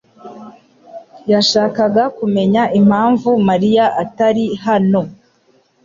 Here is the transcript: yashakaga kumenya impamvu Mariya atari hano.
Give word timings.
yashakaga 1.31 2.03
kumenya 2.17 2.63
impamvu 2.79 3.29
Mariya 3.47 3.85
atari 4.03 4.45
hano. 4.65 5.01